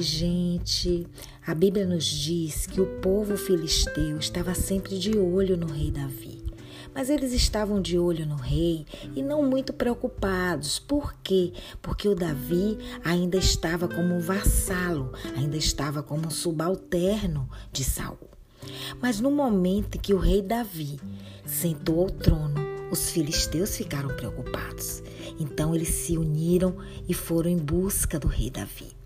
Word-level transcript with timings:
Gente. 0.00 1.08
A 1.44 1.54
Bíblia 1.54 1.84
nos 1.84 2.04
diz 2.04 2.66
que 2.66 2.80
o 2.80 3.00
povo 3.00 3.36
filisteu 3.36 4.16
estava 4.18 4.54
sempre 4.54 4.96
de 4.96 5.18
olho 5.18 5.56
no 5.56 5.66
rei 5.66 5.90
Davi. 5.90 6.44
Mas 6.94 7.10
eles 7.10 7.32
estavam 7.32 7.82
de 7.82 7.98
olho 7.98 8.24
no 8.24 8.36
rei 8.36 8.86
e 9.16 9.22
não 9.22 9.42
muito 9.42 9.72
preocupados. 9.72 10.78
Por 10.78 11.14
quê? 11.22 11.52
Porque 11.82 12.08
o 12.08 12.14
Davi 12.14 12.78
ainda 13.04 13.36
estava 13.36 13.88
como 13.88 14.14
um 14.14 14.20
vassalo, 14.20 15.12
ainda 15.36 15.56
estava 15.56 16.00
como 16.00 16.28
um 16.28 16.30
subalterno 16.30 17.48
de 17.72 17.82
Saul. 17.82 18.30
Mas 19.02 19.20
no 19.20 19.32
momento 19.32 19.96
em 19.96 20.00
que 20.00 20.14
o 20.14 20.18
rei 20.18 20.42
Davi 20.42 21.00
sentou 21.44 22.00
ao 22.00 22.10
trono, 22.10 22.60
os 22.90 23.10
filisteus 23.10 23.76
ficaram 23.76 24.14
preocupados. 24.16 25.02
Então 25.40 25.74
eles 25.74 25.88
se 25.88 26.16
uniram 26.16 26.76
e 27.08 27.14
foram 27.14 27.50
em 27.50 27.58
busca 27.58 28.18
do 28.18 28.28
rei 28.28 28.48
Davi. 28.48 28.96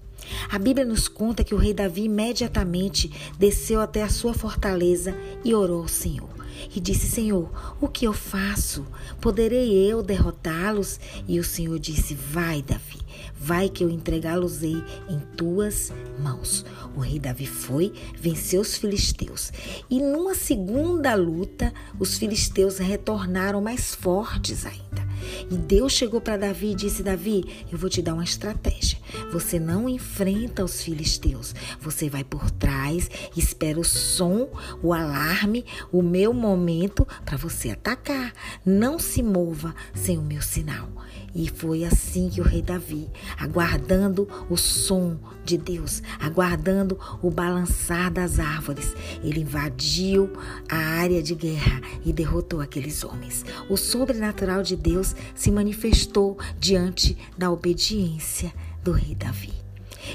A 0.51 0.59
Bíblia 0.59 0.85
nos 0.85 1.09
conta 1.09 1.45
que 1.45 1.55
o 1.55 1.59
rei 1.59 1.75
Davi 1.75 2.05
imediatamente 2.05 3.11
desceu 3.39 3.81
até 3.81 4.03
a 4.03 4.09
sua 4.09 4.35
fortaleza 4.35 5.17
e 5.45 5.55
orou 5.55 5.83
ao 5.83 5.89
Senhor. 5.89 6.29
E 6.75 6.81
disse: 6.81 7.07
Senhor, 7.09 7.51
o 7.81 7.89
que 7.89 8.07
eu 8.07 8.13
faço? 8.13 8.87
Poderei 9.21 9.73
eu 9.73 10.03
derrotá-los? 10.03 11.01
E 11.27 11.39
o 11.39 11.45
Senhor 11.45 11.79
disse: 11.79 12.15
Vai, 12.15 12.63
Davi, 12.63 13.01
vai 13.37 13.69
que 13.69 13.83
eu 13.83 13.91
entregá-los-ei 13.91 14.83
em 15.09 15.19
tuas 15.37 15.93
mãos. 16.19 16.65
O 16.95 17.01
rei 17.01 17.19
Davi 17.19 17.47
foi, 17.47 17.93
venceu 18.17 18.61
os 18.61 18.77
filisteus. 18.77 19.53
E 19.91 20.01
numa 20.01 20.35
segunda 20.35 21.15
luta, 21.15 21.73
os 21.99 22.19
filisteus 22.19 22.79
retornaram 22.79 23.61
mais 23.61 23.95
fortes 23.95 24.65
ainda. 24.67 25.02
E 25.51 25.57
Deus 25.57 25.93
chegou 25.93 26.21
para 26.21 26.37
Davi 26.37 26.73
e 26.73 26.75
disse: 26.75 27.03
Davi, 27.03 27.45
eu 27.71 27.79
vou 27.79 27.91
te 27.91 28.03
dar 28.03 28.15
uma 28.15 28.25
estratégia. 28.25 28.99
Você 29.33 29.59
não 29.59 29.89
enfrenta 29.89 30.65
os 30.65 30.83
filisteus. 30.83 31.55
Você 31.81 32.09
vai 32.09 32.25
por 32.25 32.51
trás, 32.51 33.11
espera 33.37 33.79
o 33.79 33.85
som, 33.85 34.49
o 34.83 34.93
alarme, 34.93 35.65
o 35.91 36.03
meu 36.03 36.33
momento 36.33 37.07
para 37.25 37.37
você 37.37 37.71
atacar. 37.71 38.33
Não 38.65 38.99
se 38.99 39.23
mova 39.23 39.75
sem 39.95 40.19
o 40.19 40.23
meu 40.23 40.43
sinal. 40.43 40.89
E 41.35 41.49
foi 41.49 41.85
assim 41.85 42.29
que 42.29 42.41
o 42.41 42.45
rei 42.45 42.61
Davi, 42.61 43.09
aguardando 43.39 44.29
o 44.51 44.57
som 44.57 45.19
de 45.45 45.57
Deus, 45.57 46.03
aguardando 46.21 46.99
o 47.23 47.31
balançar 47.31 48.13
das 48.13 48.39
árvores, 48.39 48.95
ele 49.25 49.41
invadiu 49.41 50.31
a 50.69 50.77
área 50.77 51.23
de 51.23 51.35
guerra 51.35 51.81
e 52.05 52.13
derrotou 52.13 52.61
aqueles 52.61 53.03
homens. 53.03 53.45
O 53.69 53.77
sobrenatural 53.77 54.63
de 54.63 54.77
Deus 54.77 55.17
se 55.35 55.51
manifestou 55.51 56.39
diante 56.59 57.17
da 57.37 57.51
obediência 57.51 58.53
do 58.83 58.93
rei 58.93 59.15
Davi. 59.15 59.53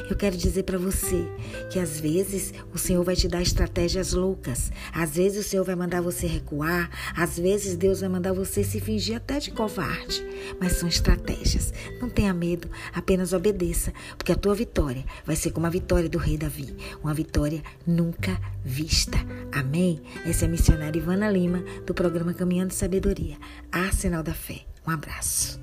Eu 0.10 0.16
quero 0.16 0.38
dizer 0.38 0.64
para 0.64 0.78
você 0.78 1.28
que 1.72 1.80
às 1.80 2.00
vezes 2.00 2.54
o 2.74 2.78
Senhor 2.78 3.04
vai 3.04 3.16
te 3.16 3.28
dar 3.28 3.42
estratégias 3.42 4.14
loucas. 4.14 4.72
Às 4.94 5.16
vezes 5.16 5.46
o 5.46 5.50
Senhor 5.50 5.64
vai 5.64 5.76
mandar 5.76 6.02
você 6.02 6.28
recuar. 6.28 6.90
Às 7.16 7.38
vezes 7.38 7.76
Deus 7.76 8.02
vai 8.02 8.10
mandar 8.10 8.34
você 8.34 8.64
se 8.64 8.80
fingir 8.80 9.18
até 9.18 9.40
de 9.40 9.52
covarde. 9.52 10.26
Mas 10.60 10.74
são 10.74 10.88
estratégias. 10.88 11.74
Não 12.02 12.10
tenha 12.10 12.34
medo, 12.34 12.70
apenas 12.94 13.34
obedeça, 13.34 13.94
porque 14.18 14.32
a 14.32 14.36
tua 14.36 14.56
vitória 14.56 15.06
vai 15.26 15.36
ser 15.36 15.52
como 15.52 15.66
a 15.66 15.70
vitória 15.70 16.10
do 16.10 16.18
rei 16.18 16.38
Davi, 16.38 16.76
uma 17.04 17.14
vitória 17.14 17.62
nunca 17.86 18.40
vista. 18.64 19.18
Amém? 19.52 20.02
Essa 20.26 20.46
é 20.46 20.48
a 20.48 20.52
missionária 20.52 20.98
Ivana 20.98 21.30
Lima 21.30 21.64
do 21.86 21.94
programa 21.94 22.34
Caminhando 22.34 22.74
Sabedoria. 22.74 23.38
Arsenal 23.72 24.24
da 24.24 24.34
Fé. 24.34 24.66
Um 24.86 24.92
abraço. 24.92 25.60